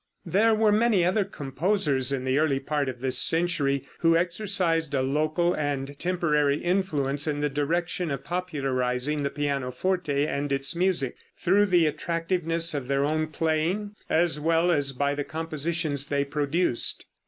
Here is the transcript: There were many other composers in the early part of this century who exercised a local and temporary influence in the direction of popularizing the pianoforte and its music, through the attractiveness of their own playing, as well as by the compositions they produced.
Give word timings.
There 0.25 0.55
were 0.55 0.71
many 0.71 1.05
other 1.05 1.23
composers 1.23 2.11
in 2.11 2.23
the 2.23 2.39
early 2.39 2.59
part 2.59 2.89
of 2.89 3.01
this 3.01 3.19
century 3.19 3.85
who 3.99 4.17
exercised 4.17 4.95
a 4.95 5.03
local 5.03 5.55
and 5.55 5.95
temporary 5.99 6.57
influence 6.57 7.27
in 7.27 7.39
the 7.39 7.49
direction 7.51 8.09
of 8.09 8.23
popularizing 8.23 9.21
the 9.21 9.29
pianoforte 9.29 10.25
and 10.25 10.51
its 10.51 10.75
music, 10.75 11.17
through 11.37 11.67
the 11.67 11.85
attractiveness 11.85 12.73
of 12.73 12.87
their 12.87 13.05
own 13.05 13.27
playing, 13.27 13.91
as 14.09 14.39
well 14.39 14.71
as 14.71 14.91
by 14.91 15.13
the 15.13 15.23
compositions 15.23 16.07
they 16.07 16.25
produced. 16.25 17.05